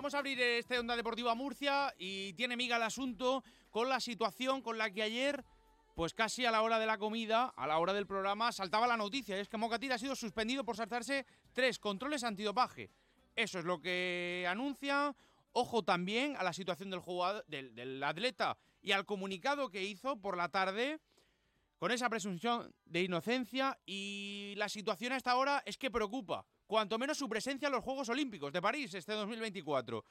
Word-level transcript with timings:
Vamos 0.00 0.14
a 0.14 0.20
abrir 0.20 0.40
este 0.40 0.78
Onda 0.78 0.96
Deportiva 0.96 1.34
Murcia 1.34 1.94
y 1.98 2.32
tiene 2.32 2.56
miga 2.56 2.76
el 2.76 2.82
asunto 2.84 3.44
con 3.68 3.90
la 3.90 4.00
situación 4.00 4.62
con 4.62 4.78
la 4.78 4.90
que 4.90 5.02
ayer, 5.02 5.44
pues 5.94 6.14
casi 6.14 6.46
a 6.46 6.50
la 6.50 6.62
hora 6.62 6.78
de 6.78 6.86
la 6.86 6.96
comida, 6.96 7.52
a 7.54 7.66
la 7.66 7.76
hora 7.76 7.92
del 7.92 8.06
programa, 8.06 8.50
saltaba 8.50 8.86
la 8.86 8.96
noticia. 8.96 9.38
es 9.38 9.50
que 9.50 9.58
Mocatir 9.58 9.92
ha 9.92 9.98
sido 9.98 10.16
suspendido 10.16 10.64
por 10.64 10.74
saltarse 10.74 11.26
tres 11.52 11.78
controles 11.78 12.24
antidopaje. 12.24 12.90
Eso 13.36 13.58
es 13.58 13.66
lo 13.66 13.82
que 13.82 14.46
anuncia. 14.48 15.14
Ojo 15.52 15.82
también 15.82 16.34
a 16.38 16.44
la 16.44 16.54
situación 16.54 16.88
del, 16.88 17.00
jugador, 17.00 17.44
del, 17.46 17.74
del 17.74 18.02
atleta 18.02 18.56
y 18.80 18.92
al 18.92 19.04
comunicado 19.04 19.68
que 19.68 19.82
hizo 19.82 20.16
por 20.16 20.34
la 20.34 20.48
tarde 20.48 20.98
con 21.76 21.90
esa 21.90 22.08
presunción 22.08 22.74
de 22.86 23.02
inocencia 23.02 23.78
y 23.84 24.54
la 24.56 24.70
situación 24.70 25.12
hasta 25.12 25.32
ahora 25.32 25.62
es 25.66 25.76
que 25.76 25.90
preocupa, 25.90 26.46
cuanto 26.70 27.00
menos 27.00 27.18
su 27.18 27.28
presencia 27.28 27.66
en 27.66 27.72
los 27.72 27.82
Juegos 27.82 28.08
Olímpicos 28.10 28.52
de 28.52 28.62
París 28.62 28.94
este 28.94 29.12
2024. 29.12 30.04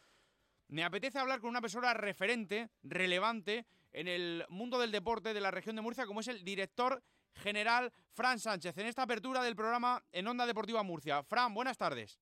Me 0.68 0.84
apetece 0.84 1.18
hablar 1.18 1.40
con 1.40 1.50
una 1.50 1.62
persona 1.62 1.94
referente, 1.94 2.70
relevante 2.84 3.66
en 3.94 4.10
el 4.10 4.46
mundo 4.50 4.78
del 4.78 4.92
deporte 4.92 5.34
de 5.34 5.40
la 5.40 5.52
región 5.52 5.78
de 5.78 5.82
Murcia, 5.82 6.06
como 6.06 6.20
es 6.20 6.28
el 6.28 6.44
director 6.44 7.02
general 7.34 7.94
Fran 8.12 8.40
Sánchez, 8.40 8.78
en 8.78 8.88
esta 8.88 9.04
apertura 9.04 9.42
del 9.42 9.56
programa 9.56 10.04
en 10.12 10.28
Onda 10.28 10.46
Deportiva 10.46 10.84
Murcia. 10.84 11.24
Fran, 11.24 11.54
buenas 11.54 11.78
tardes. 11.78 12.20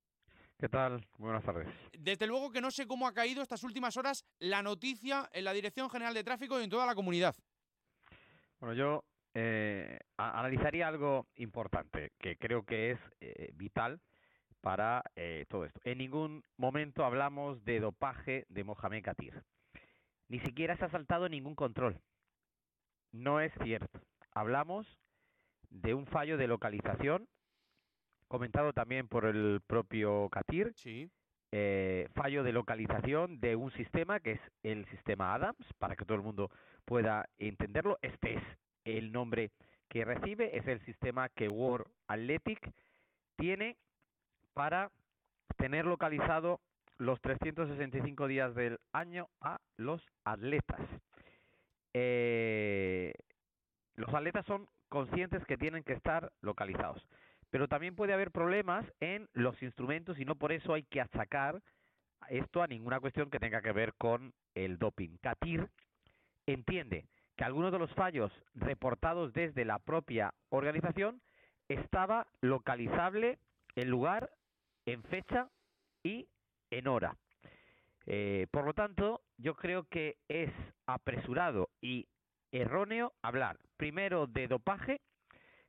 ¿Qué 0.59 0.70
tal? 0.70 1.04
Buenas 1.17 1.44
tardes. 1.44 1.67
Desde 1.98 2.28
luego 2.28 2.52
que 2.52 2.62
no 2.62 2.70
sé 2.70 2.86
cómo 2.86 3.08
ha 3.08 3.16
caído 3.16 3.42
estas 3.42 3.64
últimas 3.64 3.98
horas 3.98 4.23
la 4.38 4.62
noticia 4.62 5.28
en 5.34 5.45
la 5.45 5.54
Dirección 5.54 5.90
General 5.90 6.14
de 6.14 6.23
Tráfico 6.23 6.59
y 6.59 6.64
en 6.64 6.70
toda 6.70 6.86
la 6.86 6.94
comunidad. 6.94 7.36
Bueno, 8.59 8.76
yo 8.76 9.04
eh, 9.34 9.98
analizaría 10.16 10.88
algo 10.88 11.26
importante 11.38 12.12
que 12.19 12.38
creo 12.38 12.62
que 12.62 12.92
es 12.92 13.00
eh, 13.19 13.50
vital 13.56 14.00
para 14.68 15.02
eh, 15.16 15.46
todo 15.48 15.64
esto. 15.64 15.80
En 15.86 15.98
ningún 15.98 16.44
momento 16.58 17.06
hablamos 17.06 17.64
de 17.64 17.80
dopaje 17.80 18.46
de 18.50 18.66
Mohamed 18.66 19.02
Katir. 19.02 19.42
Ni 20.28 20.42
siquiera 20.42 20.76
se 20.76 20.84
ha 20.84 20.90
saltado 20.90 21.30
ningún 21.30 21.56
control. 21.56 22.02
No 23.14 23.40
es 23.40 23.54
cierto. 23.64 24.02
Hablamos 24.34 24.86
de 25.70 25.94
un 25.94 26.06
fallo 26.06 26.36
de 26.36 26.48
localización, 26.48 27.30
comentado 28.28 28.74
también 28.74 29.08
por 29.08 29.24
el 29.24 29.62
propio 29.66 30.28
Katir. 30.28 30.74
Sí. 30.76 31.09
Eh, 31.54 32.09
fallo 32.14 32.44
de 32.44 32.52
localización 32.52 33.40
de 33.40 33.56
un 33.56 33.72
sistema 33.72 34.20
que 34.20 34.34
es 34.34 34.42
el 34.64 34.86
sistema 34.88 35.34
Adams, 35.34 35.66
para 35.78 35.96
que 35.96 36.04
todo 36.04 36.18
el 36.18 36.26
mundo 36.26 36.52
pueda 36.84 37.30
entenderlo. 37.38 38.00
Este 38.02 38.34
es 38.34 38.44
el 38.84 39.14
nombre 39.14 39.52
que 39.88 40.04
recibe, 40.04 40.58
es 40.58 40.68
el 40.68 40.81
sistema 40.81 41.30
que 41.30 41.48
World 41.48 41.88
Athletic 42.09 42.70
tiene 43.38 43.78
para 44.58 44.89
tener 45.58 45.86
localizado 45.86 46.59
los 46.97 47.22
365 47.22 48.25
días 48.25 48.55
del 48.55 48.80
año 48.91 49.30
a 49.39 49.59
los 49.77 50.02
atletas. 50.25 50.81
Eh, 51.94 53.13
los 53.97 54.11
atletas 54.16 54.47
son 54.47 54.67
conscientes 54.89 55.45
que 55.45 55.58
tienen 55.58 55.83
que 55.83 55.94
estar 55.94 56.31
localizados, 56.41 57.08
pero 57.52 57.67
también 57.67 57.95
puede 57.95 58.13
haber 58.13 58.31
problemas 58.31 58.83
en 59.00 59.30
los 59.33 59.61
instrumentos 59.61 60.17
y 60.17 60.25
no 60.25 60.33
por 60.33 60.52
eso 60.52 60.73
hay 60.73 60.81
que 60.85 61.02
achacar 61.02 61.61
esto 62.28 62.63
a 62.63 62.67
ninguna 62.67 63.00
cuestión 63.00 63.30
que 63.30 63.39
tenga 63.39 63.61
que 63.61 63.73
ver 63.73 63.94
con 63.94 64.33
el 64.55 64.80
doping. 64.80 65.17
Katir 65.22 65.69
entiende 66.47 67.05
que 67.35 67.44
algunos 67.44 67.72
de 67.72 67.78
los 67.78 67.94
fallos 67.94 68.31
reportados 68.55 69.33
desde 69.33 69.66
la 69.66 69.78
propia 69.78 70.33
organización 70.50 71.22
estaba 71.69 72.25
localizable 72.41 73.38
en 73.78 73.91
lugar, 73.91 74.31
en 74.88 75.04
fecha 75.04 75.48
y 76.02 76.28
en 76.72 76.88
hora. 76.88 77.16
Eh, 78.08 78.48
por 78.52 78.66
lo 78.66 78.74
tanto, 78.74 79.22
yo 79.38 79.56
creo 79.56 79.84
que 79.84 80.16
es 80.30 80.50
apresurado 80.88 81.70
y 81.81 82.08
erróneo 82.52 83.14
hablar, 83.22 83.58
primero, 83.76 84.28
de 84.28 84.47
dopaje, 84.47 85.02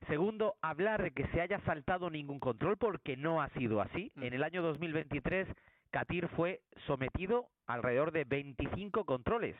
segundo, 0.07 0.55
hablar 0.61 1.03
de 1.03 1.11
que 1.11 1.27
se 1.27 1.41
haya 1.41 1.59
saltado 1.65 2.09
ningún 2.09 2.39
control, 2.39 2.77
porque 2.77 3.17
no 3.17 3.41
ha 3.41 3.49
sido 3.49 3.81
así. 3.81 4.11
Mm. 4.15 4.23
En 4.23 4.33
el 4.33 4.43
año 4.43 4.61
2023, 4.63 5.47
Katir 5.91 6.29
fue 6.29 6.61
sometido 6.87 7.49
alrededor 7.67 8.11
de 8.11 8.23
25 8.23 9.03
controles. 9.03 9.57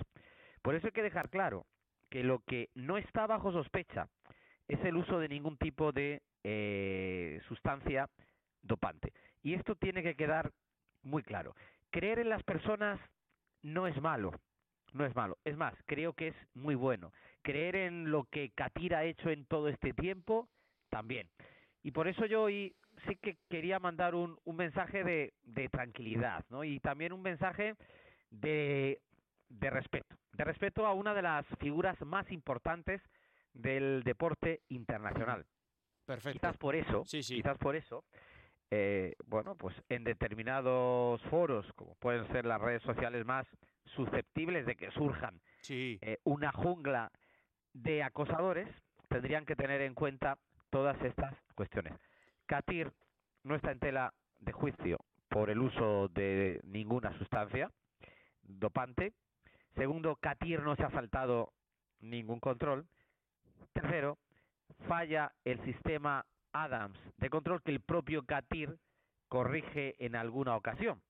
Por 0.61 0.75
eso 0.75 0.87
hay 0.87 0.93
que 0.93 1.03
dejar 1.03 1.29
claro 1.29 1.65
que 2.09 2.23
lo 2.23 2.39
que 2.39 2.69
no 2.75 2.97
está 2.97 3.27
bajo 3.27 3.51
sospecha 3.51 4.07
es 4.69 4.79
el 4.85 4.95
uso 4.95 5.19
de 5.19 5.27
ningún 5.27 5.57
tipo 5.57 5.91
de 5.91 6.21
eh, 6.43 7.41
sustancia 7.47 8.09
dopante. 8.61 9.11
Y 9.41 9.53
esto 9.53 9.75
tiene 9.75 10.03
que 10.03 10.15
quedar 10.15 10.51
muy 11.03 11.23
claro. 11.23 11.55
Creer 11.91 12.19
en 12.19 12.29
las 12.29 12.43
personas 12.43 12.99
no 13.61 13.87
es 13.87 13.99
malo, 14.01 14.31
no 14.93 15.05
es 15.05 15.15
malo. 15.15 15.37
Es 15.43 15.57
más, 15.57 15.73
creo 15.85 16.13
que 16.13 16.29
es 16.29 16.35
muy 16.53 16.75
bueno. 16.75 17.11
Creer 17.41 17.75
en 17.75 18.11
lo 18.11 18.25
que 18.25 18.51
Katira 18.51 18.99
ha 18.99 19.05
hecho 19.05 19.29
en 19.29 19.45
todo 19.45 19.69
este 19.69 19.93
tiempo, 19.93 20.49
también. 20.89 21.29
Y 21.83 21.91
por 21.91 22.07
eso 22.07 22.25
yo 22.25 22.43
hoy 22.43 22.75
sí 23.07 23.15
que 23.15 23.37
quería 23.49 23.79
mandar 23.79 24.13
un, 24.15 24.37
un 24.43 24.55
mensaje 24.55 25.03
de, 25.03 25.33
de 25.43 25.69
tranquilidad, 25.69 26.45
¿no? 26.49 26.63
Y 26.63 26.79
también 26.79 27.13
un 27.13 27.21
mensaje 27.21 27.75
de 28.29 29.01
de 29.49 29.69
respeto, 29.69 30.15
de 30.33 30.43
respeto 30.43 30.85
a 30.85 30.93
una 30.93 31.13
de 31.13 31.21
las 31.21 31.45
figuras 31.59 31.99
más 32.01 32.31
importantes 32.31 33.01
del 33.53 34.03
deporte 34.03 34.61
internacional. 34.69 35.45
Perfecto. 36.05 36.39
Quizás 36.39 36.57
por 36.57 36.75
eso, 36.75 37.03
sí, 37.05 37.23
sí. 37.23 37.35
quizás 37.35 37.57
por 37.57 37.75
eso, 37.75 38.03
eh, 38.71 39.15
bueno, 39.25 39.55
pues 39.55 39.75
en 39.89 40.03
determinados 40.03 41.21
foros, 41.23 41.65
como 41.73 41.95
pueden 41.95 42.27
ser 42.31 42.45
las 42.45 42.61
redes 42.61 42.83
sociales 42.83 43.25
más 43.25 43.47
susceptibles 43.95 44.65
de 44.65 44.75
que 44.75 44.91
surjan 44.91 45.41
sí. 45.61 45.97
eh, 46.01 46.19
una 46.23 46.51
jungla 46.51 47.11
de 47.73 48.03
acosadores, 48.03 48.67
tendrían 49.07 49.45
que 49.45 49.55
tener 49.55 49.81
en 49.81 49.95
cuenta 49.95 50.37
todas 50.69 51.01
estas 51.01 51.33
cuestiones. 51.55 51.93
Katir 52.45 52.91
no 53.43 53.55
está 53.55 53.71
en 53.71 53.79
tela 53.79 54.13
de 54.39 54.51
juicio 54.51 54.97
por 55.29 55.49
el 55.49 55.59
uso 55.59 56.07
de 56.09 56.59
ninguna 56.63 57.17
sustancia 57.17 57.71
dopante, 58.43 59.13
Segundo, 59.75 60.17
Katir 60.17 60.61
no 60.61 60.75
se 60.75 60.83
ha 60.83 60.91
saltado 60.91 61.53
ningún 62.01 62.39
control. 62.39 62.85
Tercero, 63.73 64.17
falla 64.87 65.31
el 65.45 65.63
sistema 65.63 66.25
Adams 66.53 66.99
de 67.17 67.29
control 67.29 67.61
que 67.61 67.71
el 67.71 67.81
propio 67.81 68.25
Katir 68.25 68.77
corrige 69.27 69.95
en 70.03 70.15
alguna 70.15 70.55
ocasión. 70.55 71.01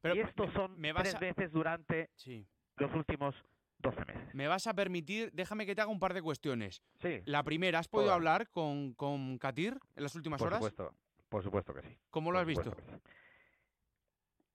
Pero 0.00 0.14
y 0.14 0.20
estos 0.20 0.52
son 0.52 0.78
me 0.78 0.94
tres 0.94 1.14
a... 1.14 1.18
veces 1.18 1.50
durante 1.50 2.10
sí. 2.14 2.46
los 2.76 2.94
últimos 2.94 3.34
12 3.78 4.04
meses. 4.04 4.34
Me 4.34 4.46
vas 4.46 4.66
a 4.66 4.74
permitir, 4.74 5.32
déjame 5.32 5.66
que 5.66 5.74
te 5.74 5.80
haga 5.80 5.90
un 5.90 5.98
par 5.98 6.14
de 6.14 6.22
cuestiones. 6.22 6.82
Sí. 7.00 7.22
La 7.24 7.42
primera, 7.42 7.78
¿has 7.78 7.88
podido 7.88 8.12
hablar 8.12 8.48
con, 8.50 8.94
con 8.94 9.38
Katir 9.38 9.78
en 9.96 10.02
las 10.02 10.14
últimas 10.14 10.38
por 10.38 10.48
horas? 10.48 10.58
Supuesto, 10.58 10.94
por 11.28 11.42
supuesto 11.42 11.74
que 11.74 11.82
sí. 11.82 11.98
¿Cómo 12.10 12.30
lo 12.30 12.36
por 12.36 12.42
has 12.42 12.46
visto? 12.46 12.70
Sí. 12.70 12.94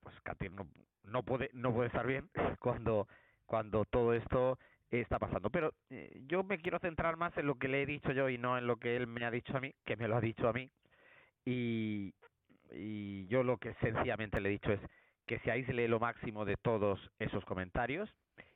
Pues 0.01 0.21
Katir 0.21 0.51
no, 0.51 0.67
no, 1.03 1.23
puede, 1.23 1.49
no 1.53 1.73
puede 1.73 1.87
estar 1.87 2.05
bien 2.05 2.29
cuando, 2.59 3.07
cuando 3.45 3.85
todo 3.85 4.13
esto 4.13 4.59
está 5.01 5.19
pasando. 5.19 5.49
Pero 5.49 5.73
eh, 5.89 6.21
yo 6.27 6.43
me 6.43 6.57
quiero 6.57 6.79
centrar 6.79 7.17
más 7.17 7.35
en 7.37 7.47
lo 7.47 7.55
que 7.55 7.67
le 7.67 7.83
he 7.83 7.85
dicho 7.85 8.11
yo 8.11 8.29
y 8.29 8.37
no 8.37 8.57
en 8.57 8.67
lo 8.67 8.77
que 8.77 8.95
él 8.95 9.07
me 9.07 9.25
ha 9.25 9.31
dicho 9.31 9.55
a 9.55 9.61
mí, 9.61 9.73
que 9.85 9.95
me 9.95 10.07
lo 10.07 10.17
ha 10.17 10.21
dicho 10.21 10.47
a 10.47 10.53
mí. 10.53 10.69
Y, 11.45 12.13
yo 13.27 13.43
lo 13.43 13.57
que 13.57 13.73
sencillamente 13.75 14.41
le 14.41 14.49
he 14.49 14.53
dicho 14.53 14.73
es 14.73 14.79
que 15.25 15.39
se 15.39 15.51
aísle 15.51 15.87
lo 15.87 15.99
máximo 15.99 16.43
de 16.45 16.57
todos 16.57 16.99
esos 17.19 17.45
comentarios. 17.45 18.09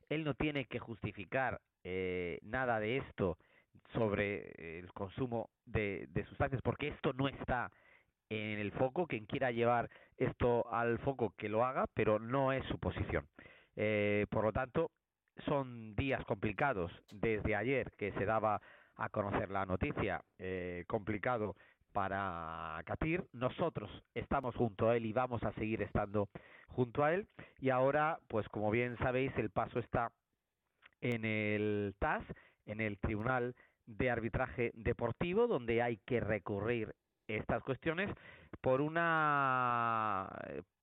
Él 0.10 0.24
no 0.24 0.34
tiene 0.34 0.66
que 0.66 0.80
justificar 0.80 1.62
eh, 1.84 2.40
nada 2.42 2.80
de 2.80 2.98
esto 2.98 3.38
sobre 3.94 4.80
el 4.80 4.92
consumo 4.92 5.50
de, 5.66 6.08
de 6.10 6.26
sustancias, 6.26 6.62
porque 6.62 6.90
esto 6.90 7.14
no 7.14 7.28
está 7.28 7.72
en 8.30 8.60
el 8.60 8.72
foco. 8.72 9.08
Quien 9.08 9.26
quiera 9.26 9.52
llevar 9.52 9.90
esto 10.18 10.72
al 10.72 11.00
foco, 11.00 11.34
que 11.38 11.50
lo 11.50 11.66
haga, 11.66 11.86
pero 11.94 12.20
no 12.20 12.52
es 12.52 12.66
su 12.66 12.78
posición. 12.80 13.28
Eh, 13.76 14.26
por 14.30 14.44
lo 14.44 14.52
tanto, 14.52 14.92
son 15.46 15.96
días 15.96 16.24
complicados 16.26 16.92
desde 17.12 17.56
ayer 17.56 17.92
que 17.98 18.12
se 18.14 18.26
daba 18.26 18.62
a 18.96 19.10
conocer 19.10 19.50
la 19.50 19.66
noticia, 19.66 20.22
eh, 20.38 20.84
complicado 20.88 21.56
para 21.94 22.82
Katir. 22.86 23.26
Nosotros 23.34 23.90
estamos 24.14 24.56
junto 24.56 24.90
a 24.90 24.98
él 24.98 25.06
y 25.06 25.14
vamos 25.14 25.44
a 25.44 25.54
seguir 25.54 25.82
estando 25.82 26.30
junto 26.68 27.04
a 27.04 27.14
él. 27.14 27.28
Y 27.60 27.70
ahora, 27.70 28.20
pues 28.28 28.48
como 28.50 28.72
bien 28.72 28.98
sabéis, 28.98 29.32
el 29.38 29.50
paso 29.50 29.80
está 29.80 30.12
en 31.02 31.26
el 31.26 31.96
TAS, 32.00 32.24
en 32.66 32.82
el 32.82 33.00
Tribunal 33.00 33.56
de 33.86 34.12
Arbitraje 34.12 34.72
Deportivo, 34.76 35.48
donde 35.48 35.82
hay 35.82 35.98
que 36.06 36.20
recurrir 36.20 36.94
estas 37.28 37.64
cuestiones 37.64 38.10
por 38.62 38.82
una 38.82 40.28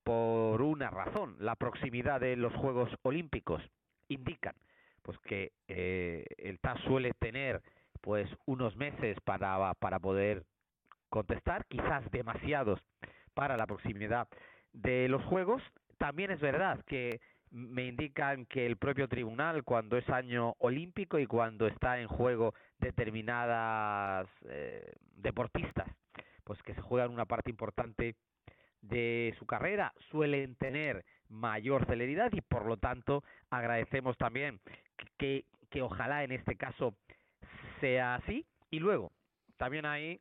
por 0.04 0.62
una 0.62 0.88
razón, 0.88 1.34
la 1.40 1.56
proximidad 1.56 2.20
de 2.20 2.36
los 2.36 2.54
Juegos 2.54 2.88
Olímpicos 3.02 3.60
indican 4.08 4.54
pues 5.02 5.18
que 5.20 5.52
eh, 5.68 6.24
el 6.38 6.58
TAS 6.58 6.80
suele 6.80 7.12
tener 7.20 7.62
pues 8.00 8.28
unos 8.44 8.76
meses 8.76 9.16
para 9.24 9.72
para 9.74 10.00
poder 10.00 10.44
contestar, 11.08 11.64
quizás 11.66 12.10
demasiados 12.10 12.80
para 13.34 13.56
la 13.56 13.66
proximidad 13.66 14.28
de 14.72 15.08
los 15.08 15.22
juegos. 15.24 15.62
También 15.98 16.30
es 16.30 16.40
verdad 16.40 16.84
que 16.86 17.20
me 17.50 17.86
indican 17.86 18.46
que 18.46 18.66
el 18.66 18.76
propio 18.76 19.08
tribunal, 19.08 19.62
cuando 19.64 19.96
es 19.96 20.08
año 20.10 20.54
olímpico 20.58 21.18
y 21.18 21.26
cuando 21.26 21.66
está 21.66 22.00
en 22.00 22.08
juego 22.08 22.54
determinadas 22.78 24.28
eh, 24.48 24.92
deportistas, 25.14 25.88
pues 26.44 26.60
que 26.62 26.74
se 26.74 26.82
juegan 26.82 27.12
una 27.12 27.24
parte 27.24 27.50
importante 27.50 28.16
de 28.82 29.34
su 29.38 29.46
carrera, 29.46 29.92
suelen 30.10 30.56
tener 30.56 31.04
mayor 31.28 31.86
celeridad 31.86 32.32
y 32.32 32.40
por 32.40 32.66
lo 32.66 32.76
tanto 32.76 33.22
agradecemos 33.50 34.16
también 34.16 34.60
que, 35.18 35.44
que 35.70 35.82
ojalá 35.82 36.24
en 36.24 36.32
este 36.32 36.56
caso 36.56 36.94
sea 37.80 38.16
así. 38.16 38.44
Y 38.70 38.80
luego, 38.80 39.12
también 39.56 39.86
hay 39.86 40.20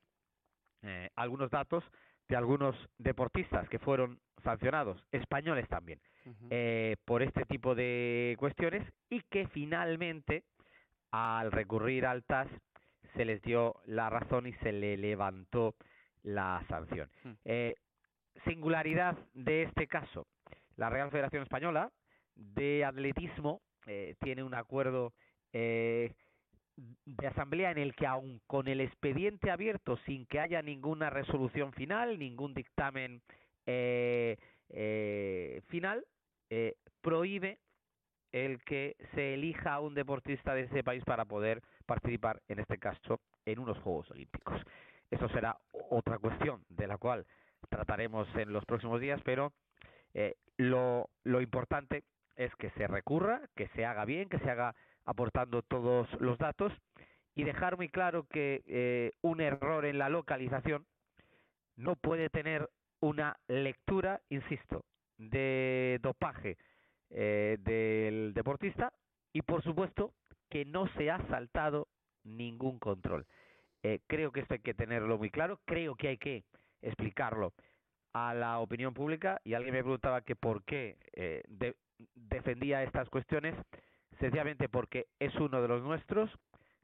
eh, 0.83 1.09
algunos 1.15 1.49
datos 1.51 1.83
de 2.27 2.35
algunos 2.35 2.75
deportistas 2.97 3.67
que 3.69 3.79
fueron 3.79 4.19
sancionados, 4.43 5.03
españoles 5.11 5.67
también, 5.67 5.99
eh, 6.49 6.95
por 7.05 7.21
este 7.21 7.45
tipo 7.45 7.75
de 7.75 8.35
cuestiones 8.39 8.87
y 9.09 9.21
que 9.21 9.47
finalmente, 9.47 10.43
al 11.11 11.51
recurrir 11.51 12.05
al 12.05 12.23
TAS, 12.23 12.47
se 13.15 13.25
les 13.25 13.41
dio 13.41 13.75
la 13.85 14.09
razón 14.09 14.47
y 14.47 14.53
se 14.53 14.71
le 14.71 14.97
levantó 14.97 15.75
la 16.23 16.63
sanción. 16.67 17.09
Hmm. 17.23 17.31
Eh, 17.45 17.75
singularidad 18.43 19.17
de 19.33 19.63
este 19.63 19.87
caso, 19.87 20.27
la 20.77 20.89
Real 20.89 21.11
Federación 21.11 21.43
Española 21.43 21.91
de 22.35 22.83
Atletismo 22.85 23.61
eh, 23.87 24.15
tiene 24.19 24.43
un 24.43 24.53
acuerdo 24.53 25.13
eh, 25.53 26.13
de 26.75 27.27
asamblea 27.27 27.71
en 27.71 27.77
el 27.77 27.95
que 27.95 28.05
aun 28.05 28.41
con 28.47 28.67
el 28.67 28.81
expediente 28.81 29.51
abierto 29.51 29.97
sin 30.05 30.25
que 30.25 30.39
haya 30.39 30.61
ninguna 30.61 31.09
resolución 31.09 31.71
final, 31.71 32.19
ningún 32.19 32.53
dictamen 32.53 33.21
eh, 33.65 34.37
final, 35.67 36.05
prohíbe 37.01 37.59
el 38.31 38.61
que 38.63 38.97
se 39.13 39.35
elija 39.35 39.73
a 39.73 39.79
un 39.79 39.93
deportista 39.93 40.53
de 40.53 40.63
ese 40.63 40.83
país 40.83 41.03
para 41.05 41.23
poder 41.25 41.61
participar, 41.85 42.41
en 42.49 42.59
este 42.59 42.77
caso, 42.77 43.21
en 43.45 43.59
unos 43.59 43.77
Juegos 43.79 44.09
Olímpicos. 44.11 44.61
Eso 45.09 45.29
será 45.29 45.57
otra 45.89 46.17
cuestión 46.17 46.65
de 46.69 46.87
la 46.87 46.97
cual 46.97 47.25
trataremos 47.69 48.27
en 48.35 48.51
los 48.51 48.65
próximos 48.65 48.99
días, 48.99 49.21
pero 49.23 49.53
eh, 50.15 50.35
lo, 50.57 51.09
importante 51.25 52.05
es 52.37 52.55
que 52.55 52.69
se 52.71 52.87
recurra, 52.87 53.41
que 53.55 53.67
se 53.75 53.85
haga 53.85 54.05
bien, 54.05 54.29
que 54.29 54.39
se 54.39 54.49
haga 54.49 54.73
aportando 55.03 55.61
todos 55.61 56.07
los 56.21 56.37
datos 56.37 56.71
y 57.35 57.43
dejar 57.43 57.75
muy 57.75 57.89
claro 57.89 58.25
que 58.29 58.63
eh, 58.65 59.11
un 59.21 59.41
error 59.41 59.85
en 59.85 59.97
la 59.97 60.07
localización 60.07 60.85
no 61.75 61.97
puede 61.97 62.29
tener 62.29 62.69
una 63.01 63.37
lectura, 63.49 64.21
insisto, 64.29 64.85
de 65.17 65.99
dopaje 66.01 66.57
eh, 67.09 67.57
del 67.59 68.33
deportista 68.33 68.93
y 69.33 69.41
por 69.41 69.63
supuesto 69.63 70.13
que 70.49 70.63
no 70.63 70.87
se 70.93 71.11
ha 71.11 71.19
saltado 71.27 71.89
ningún 72.23 72.79
control. 72.79 73.27
creo 74.07 74.31
que 74.31 74.39
esto 74.39 74.53
hay 74.53 74.61
que 74.61 74.73
tenerlo 74.73 75.17
muy 75.17 75.29
claro, 75.29 75.59
creo 75.65 75.95
que 75.95 76.07
hay 76.07 76.17
que 76.17 76.45
explicarlo 76.81 77.53
a 78.15 78.33
la 78.33 78.59
opinión 78.59 78.93
pública 78.93 79.41
y 79.43 79.55
alguien 79.55 79.73
me 79.73 79.83
preguntaba 79.83 80.21
que 80.21 80.37
por 80.37 80.63
qué 80.63 80.95
eh, 81.11 81.43
defendía 82.15 82.81
estas 82.81 83.09
cuestiones, 83.09 83.53
sencillamente 84.21 84.69
porque 84.69 85.07
es 85.19 85.35
uno 85.35 85.61
de 85.61 85.67
los 85.67 85.83
nuestros, 85.83 86.31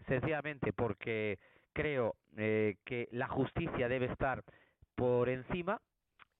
sencillamente 0.07 0.73
porque 0.73 1.39
creo 1.71 2.15
eh, 2.35 2.75
que 2.83 3.07
la 3.13 3.29
justicia 3.29 3.87
debe 3.87 4.07
estar 4.07 4.43
por 4.93 5.29
encima 5.29 5.79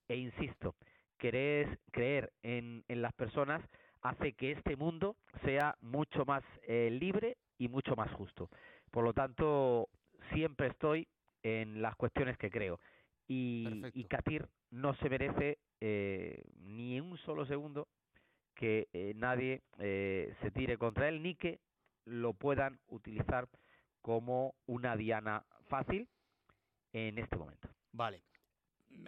e 0.09 0.17
insisto, 0.17 0.75
querer, 1.17 1.79
creer 1.93 2.33
en, 2.43 2.83
en 2.89 3.01
las 3.01 3.13
personas 3.13 3.61
hace 4.01 4.33
que 4.33 4.51
este 4.51 4.75
mundo 4.75 5.15
sea 5.45 5.77
mucho 5.79 6.25
más 6.25 6.43
eh, 6.63 6.89
libre 6.91 7.37
y 7.57 7.69
mucho 7.69 7.95
más 7.95 8.11
justo. 8.11 8.49
Por 8.91 9.05
lo 9.05 9.13
tanto, 9.13 9.87
siempre 10.33 10.67
estoy 10.67 11.07
en 11.43 11.81
las 11.81 11.95
cuestiones 11.95 12.37
que 12.37 12.51
creo 12.51 12.77
y, 13.31 13.65
y 13.93 14.03
Katir 14.05 14.45
no 14.71 14.93
se 14.95 15.09
merece 15.09 15.59
eh, 15.79 16.43
ni 16.57 16.99
un 16.99 17.17
solo 17.19 17.45
segundo 17.45 17.87
que 18.53 18.89
eh, 18.91 19.13
nadie 19.15 19.61
eh, 19.79 20.35
se 20.41 20.51
tire 20.51 20.77
contra 20.77 21.07
él 21.07 21.23
ni 21.23 21.35
que 21.35 21.61
lo 22.03 22.33
puedan 22.33 22.81
utilizar 22.89 23.47
como 24.01 24.55
una 24.65 24.97
diana 24.97 25.45
fácil 25.69 26.09
en 26.91 27.19
este 27.19 27.37
momento. 27.37 27.69
Vale. 27.93 28.21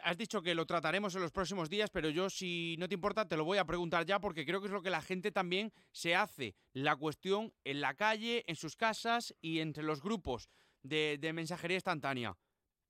Has 0.04 0.18
dicho 0.18 0.42
que 0.42 0.56
lo 0.56 0.66
trataremos 0.66 1.14
en 1.16 1.22
los 1.22 1.34
próximos 1.34 1.70
días, 1.70 1.90
pero 1.90 2.10
yo, 2.10 2.30
si 2.30 2.78
no 2.80 2.88
te 2.88 2.96
importa, 2.96 3.28
te 3.28 3.36
lo 3.36 3.44
voy 3.44 3.58
a 3.58 3.66
preguntar 3.66 4.06
ya 4.06 4.22
porque 4.22 4.46
creo 4.46 4.62
que 4.62 4.68
es 4.68 4.74
lo 4.74 4.82
que 4.82 4.90
la 4.90 5.02
gente 5.02 5.34
también 5.34 5.74
se 5.92 6.16
hace. 6.16 6.56
La 6.72 6.96
cuestión 6.96 7.52
en 7.66 7.82
la 7.82 7.94
calle, 7.94 8.46
en 8.48 8.56
sus 8.56 8.78
casas 8.78 9.36
y 9.42 9.60
entre 9.60 9.84
los 9.84 10.02
grupos 10.02 10.50
de, 10.82 11.18
de 11.20 11.34
mensajería 11.34 11.76
instantánea. 11.76 12.38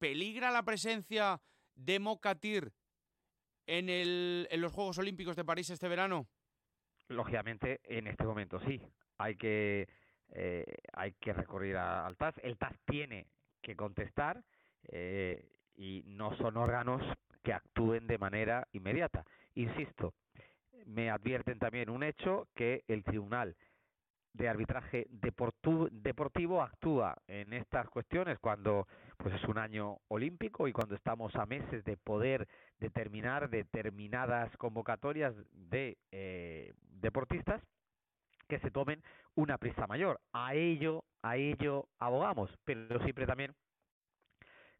¿Peligra 0.04 0.52
la 0.52 0.64
presencia 0.64 1.40
de 1.76 1.98
Mokatir 1.98 2.74
en, 3.66 3.88
el, 3.88 4.50
en 4.52 4.60
los 4.60 4.74
Juegos 4.74 4.98
Olímpicos 4.98 5.38
de 5.38 5.46
París 5.46 5.70
este 5.70 5.88
verano? 5.88 6.28
Lógicamente, 7.08 7.80
en 7.86 8.08
este 8.08 8.26
momento 8.26 8.60
sí. 8.68 8.82
Hay 9.18 9.38
que, 9.38 9.88
eh, 10.34 10.66
hay 10.92 11.14
que 11.14 11.32
recurrir 11.32 11.78
al 11.78 12.18
TAS. 12.18 12.36
El 12.44 12.58
TAS 12.58 12.74
tiene 12.86 13.28
que 13.62 13.78
contestar 13.78 14.44
eh, 14.90 15.48
y 15.76 16.04
no 16.06 16.36
son 16.36 16.58
órganos 16.58 17.02
que 17.42 17.54
actúen 17.54 18.06
de 18.06 18.18
manera 18.18 18.68
inmediata. 18.74 19.24
Insisto, 19.56 20.16
me 20.86 21.12
advierten 21.12 21.60
también 21.60 21.90
un 21.90 22.04
hecho 22.04 22.50
que 22.56 22.84
el 22.90 23.06
Tribunal 23.06 23.56
de 24.33 24.50
arbitraje 24.50 25.07
deportivo 25.09 26.62
actúa 26.62 27.15
en 27.27 27.53
estas 27.53 27.88
cuestiones 27.89 28.39
cuando 28.39 28.88
pues 29.18 29.35
es 29.35 29.44
un 29.45 29.59
año 29.59 30.00
olímpico 30.07 30.68
y 30.68 30.74
cuando 30.74 30.95
estamos 30.95 31.35
a 31.35 31.45
meses 31.45 31.83
de 31.85 31.97
poder 31.97 32.47
determinar 32.80 33.50
determinadas 33.50 34.56
convocatorias 34.57 35.35
de 35.51 35.97
eh, 36.12 36.74
deportistas 37.01 37.62
que 38.47 38.59
se 38.59 38.71
tomen 38.71 39.01
una 39.35 39.57
prisa 39.57 39.88
mayor. 39.88 40.19
A 40.33 40.56
ello, 40.56 41.03
a 41.21 41.38
ello 41.38 41.88
abogamos, 42.00 42.50
pero 42.65 43.01
siempre 43.03 43.25
también 43.25 43.54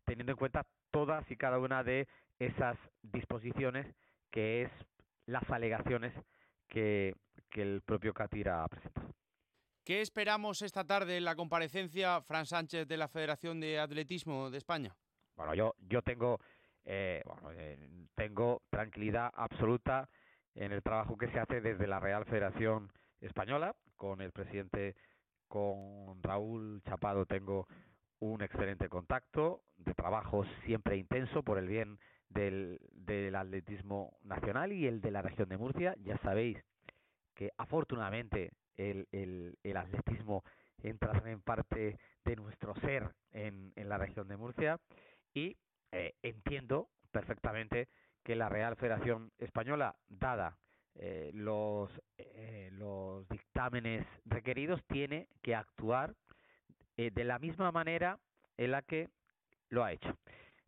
teniendo 0.06 0.32
en 0.34 0.38
cuenta 0.38 0.66
todas 0.92 1.30
y 1.32 1.38
cada 1.38 1.60
una 1.60 1.84
de 1.84 2.08
esas 2.40 2.78
disposiciones 3.02 3.88
que 4.32 4.64
es 4.64 4.72
las 5.26 5.48
alegaciones 5.50 6.14
que, 6.68 7.16
el 7.54 7.82
propio 7.86 8.16
Catira 8.16 8.64
ha 8.64 8.68
presentado. 8.68 9.14
¿Qué 9.84 10.00
esperamos 10.00 10.62
esta 10.62 10.86
tarde 10.86 11.18
en 11.18 11.26
la 11.26 11.36
comparecencia, 11.36 12.22
Fran 12.22 12.46
Sánchez, 12.46 12.88
de 12.88 12.96
la 12.96 13.10
Federación 13.10 13.60
de 13.60 13.80
Atletismo 13.80 14.50
de 14.50 14.58
España? 14.58 14.96
Bueno, 15.36 15.54
yo, 15.56 15.76
yo 15.80 16.02
tengo, 16.02 16.40
eh, 16.86 17.22
bueno, 17.26 17.52
eh, 17.52 18.08
tengo 18.16 18.62
tranquilidad 18.70 19.30
absoluta 19.36 20.08
en 20.56 20.72
el 20.72 20.82
trabajo 20.82 21.18
que 21.18 21.28
se 21.32 21.40
hace 21.40 21.60
desde 21.60 21.86
la 21.86 22.00
Real 22.00 22.24
Federación 22.24 22.94
Española, 23.20 23.76
con 23.98 24.22
el 24.22 24.32
presidente, 24.32 24.96
con 25.50 26.24
Raúl 26.24 26.82
Chapado 26.86 27.26
tengo 27.26 27.68
un 28.20 28.42
excelente 28.42 28.88
contacto 28.88 29.64
de 29.76 29.94
trabajo 29.94 30.46
siempre 30.66 30.96
intenso 30.96 31.44
por 31.44 31.58
el 31.58 31.68
bien 31.68 32.00
del, 32.30 32.80
del 32.94 33.36
atletismo 33.36 34.18
nacional 34.24 34.72
y 34.72 34.88
el 34.88 35.02
de 35.02 35.12
la 35.12 35.22
región 35.22 35.50
de 35.50 35.58
Murcia. 35.58 35.94
Ya 35.98 36.18
sabéis 36.20 36.58
que 37.36 37.52
afortunadamente 37.58 38.54
el, 38.78 39.08
el, 39.12 39.58
el 39.64 39.78
atletismo 39.78 40.44
entra 40.82 41.22
en 41.26 41.42
parte 41.42 41.98
de 42.26 42.36
nuestro 42.36 42.76
ser 42.76 43.10
en, 43.32 43.72
en 43.76 43.90
la 43.90 43.98
región 43.98 44.28
de 44.28 44.38
Murcia 44.38 44.80
y 45.34 45.58
eh, 45.92 46.16
entiendo 46.22 46.90
perfectamente 47.12 47.88
que 48.24 48.36
la 48.36 48.50
Real 48.50 48.76
Federación 48.76 49.32
Española, 49.38 49.96
dada 50.08 50.58
eh, 50.96 51.32
los, 51.34 51.90
eh, 52.18 52.70
los 52.74 53.28
dictámenes 53.30 54.06
requeridos, 54.26 54.84
tiene 54.86 55.28
que 55.42 55.56
actuar 55.56 56.16
de 56.96 57.24
la 57.24 57.40
misma 57.40 57.72
manera 57.72 58.20
en 58.56 58.70
la 58.70 58.84
que 58.84 59.10
lo 59.70 59.84
ha 59.84 59.92
hecho. 59.92 60.16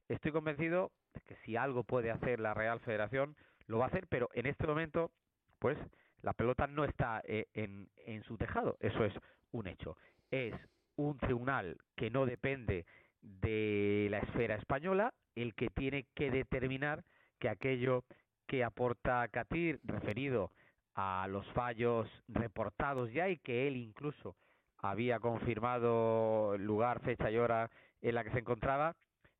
Estoy 0.08 0.32
convencido 0.32 0.92
de 1.14 1.22
que 1.22 1.36
si 1.46 1.56
algo 1.56 1.84
puede 1.84 2.10
hacer 2.10 2.40
la 2.40 2.56
Real 2.56 2.80
Federación, 2.80 3.36
lo 3.68 3.78
va 3.78 3.86
a 3.86 3.88
hacer, 3.90 4.08
pero 4.08 4.30
en 4.34 4.48
este 4.48 4.66
momento, 4.66 5.12
pues 5.60 5.78
la 6.25 6.34
pelota 6.34 6.65
no 6.65 6.84
está 6.86 7.22
eh, 7.24 7.46
en, 7.53 8.24
su 8.24 8.36
tejado, 8.36 8.77
eso 8.79 9.05
es 9.05 9.13
un 9.51 9.67
hecho. 9.67 9.96
Es 10.32 10.55
un 10.96 11.20
tribunal 11.20 11.77
que 11.96 12.10
no 12.10 12.25
depende 12.25 12.88
de 13.22 14.08
la 14.10 14.17
esfera 14.17 14.55
española 14.55 15.13
el 15.36 15.53
que 15.53 15.70
tiene 15.70 16.08
que 16.15 16.32
determinar 16.32 17.03
que 17.38 17.48
aquello 17.48 18.05
que 18.48 18.63
aporta 18.63 19.27
Catir 19.27 19.79
referido 19.84 20.51
a 20.96 21.27
los 21.29 21.46
fallos 21.51 22.10
reportados 22.27 23.13
ya 23.13 23.29
y 23.29 23.38
que 23.38 23.67
él 23.67 23.75
incluso 23.75 24.36
había 24.79 25.20
confirmado 25.20 26.58
lugar, 26.58 27.01
fecha 27.01 27.29
y 27.29 27.38
hora 27.38 27.70
en 28.01 28.15
la 28.15 28.24
que 28.24 28.32
se 28.32 28.39
encontraba, 28.39 28.96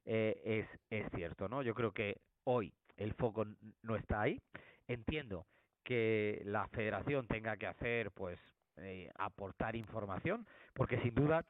eh, 0.06 0.40
es, 0.46 0.80
es 0.92 1.10
cierto, 1.16 1.48
¿no? 1.50 1.64
Yo 1.64 1.74
creo 1.74 1.92
que 1.92 2.18
hoy 2.44 2.72
el 2.96 3.16
foco 3.16 3.48
no 3.82 3.96
está 3.96 4.22
ahí. 4.22 4.40
Entiendo 4.88 5.48
que 5.86 6.42
la 6.46 6.68
federación 6.70 7.28
tenga 7.28 7.58
que 7.58 7.68
hacer, 7.68 8.12
pues, 8.12 8.40
eh, 8.78 9.10
aportar 9.18 9.78
información, 9.78 10.46
porque 10.74 11.00
sin 11.02 11.16
duda 11.16 11.46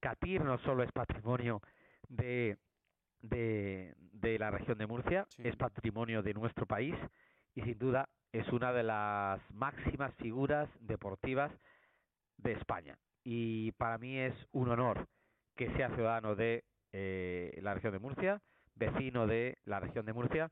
Catir 0.00 0.42
no 0.42 0.58
solo 0.60 0.82
es 0.82 0.92
patrimonio 0.92 1.60
de, 2.08 2.56
de, 3.20 3.94
de 4.12 4.38
la 4.38 4.50
región 4.50 4.78
de 4.78 4.86
Murcia, 4.86 5.26
Sí. 5.36 5.42
es 5.42 5.56
patrimonio 5.56 6.22
de 6.22 6.32
nuestro 6.34 6.66
país 6.66 6.94
y 7.54 7.62
sin 7.62 7.78
duda 7.78 8.08
es 8.32 8.48
una 8.50 8.72
de 8.72 8.84
las 8.84 9.40
máximas 9.52 10.14
figuras 10.14 10.70
deportivas 10.80 11.52
de 12.38 12.52
España. 12.52 12.96
Y 13.24 13.72
para 13.72 13.98
mí 13.98 14.18
es 14.18 14.34
un 14.52 14.70
honor 14.70 15.06
que 15.56 15.70
sea 15.76 15.90
ciudadano 15.94 16.34
de 16.36 16.64
eh, 16.92 17.58
la 17.62 17.74
región 17.74 17.92
de 17.92 17.98
Murcia, 17.98 18.40
vecino 18.74 19.26
de 19.26 19.58
la 19.66 19.80
región 19.80 20.06
de 20.06 20.12
Murcia 20.14 20.50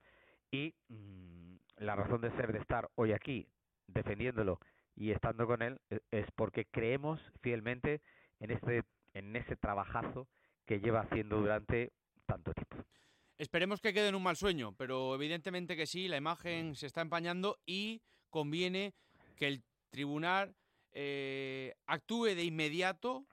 y 0.51 0.75
mm, 0.89 1.38
la 1.79 1.97
razón 1.97 2.21
de 2.21 2.31
ser 2.33 2.53
de 2.53 2.59
estar 2.59 2.91
hoy 2.95 3.13
aquí 3.13 3.49
defendiéndolo 3.87 4.61
y 4.95 5.11
estando 5.11 5.47
con 5.47 5.63
él 5.63 5.81
e- 5.91 6.01
es 6.11 6.31
porque 6.33 6.67
creemos 6.67 7.21
fielmente 7.41 8.01
en 8.41 8.51
este 8.51 8.85
en 9.15 9.35
ese 9.35 9.57
trabajazo 9.57 10.29
que 10.67 10.81
lleva 10.81 11.01
haciendo 11.01 11.41
durante 11.41 11.93
tanto 12.27 12.53
tiempo. 12.53 12.77
Esperemos 13.39 13.81
que 13.81 13.95
quede 13.95 14.09
en 14.09 14.15
un 14.15 14.23
mal 14.23 14.37
sueño, 14.37 14.75
pero 14.77 15.15
evidentemente 15.15 15.77
que 15.77 15.87
sí, 15.87 16.09
la 16.09 16.17
imagen 16.17 16.75
se 16.75 16.87
está 16.87 17.01
empañando 17.01 17.59
y 17.65 18.03
conviene 18.31 18.95
que 19.37 19.47
el 19.47 19.63
tribunal 19.91 20.55
eh, 20.93 21.75
actúe 21.87 22.35
de 22.35 22.45
inmediato, 22.45 23.25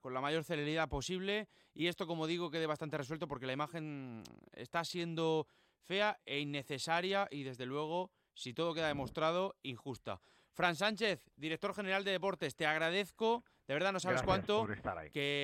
con 0.00 0.14
la 0.14 0.20
mayor 0.20 0.44
celeridad 0.44 0.88
posible, 0.88 1.48
y 1.74 1.88
esto, 1.88 2.06
como 2.06 2.26
digo, 2.26 2.50
quede 2.50 2.66
bastante 2.66 2.98
resuelto 2.98 3.26
porque 3.26 3.46
la 3.46 3.54
imagen 3.54 4.22
está 4.52 4.84
siendo 4.84 5.48
fea 5.84 6.18
e 6.24 6.40
innecesaria 6.40 7.28
y, 7.30 7.42
desde 7.44 7.66
luego, 7.66 8.10
si 8.34 8.52
todo 8.54 8.74
queda 8.74 8.88
demostrado, 8.88 9.56
injusta. 9.62 10.20
Fran 10.52 10.76
Sánchez, 10.76 11.20
director 11.36 11.74
general 11.74 12.04
de 12.04 12.12
deportes, 12.12 12.54
te 12.54 12.64
agradezco, 12.66 13.44
de 13.66 13.74
verdad 13.74 13.92
no 13.92 13.98
sabes 14.00 14.22
Gracias 14.22 14.26
cuánto, 14.26 14.60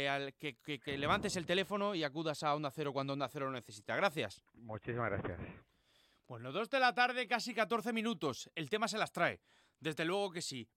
al- 0.09 0.35
que- 0.35 0.57
que- 0.63 0.79
que 0.79 0.97
levantes 0.99 1.35
el 1.37 1.47
teléfono 1.47 1.95
y 1.95 2.05
acudas 2.05 2.43
a 2.43 2.55
Onda 2.55 2.71
Cero 2.71 2.93
cuando 2.93 3.13
Onda 3.15 3.29
Cero 3.29 3.47
lo 3.47 3.53
necesita. 3.53 3.97
Gracias. 3.97 4.43
Muchísimas 4.55 5.11
gracias. 5.11 5.39
Bueno, 6.29 6.53
dos 6.53 6.71
de 6.71 6.79
la 6.79 6.95
tarde, 6.95 7.27
casi 7.27 7.53
14 7.55 7.93
minutos. 7.93 8.49
El 8.55 8.71
tema 8.71 8.87
se 8.87 8.99
las 8.99 9.11
trae. 9.11 9.41
Desde 9.81 10.05
luego 10.05 10.31
que 10.31 10.43
sí. 10.43 10.69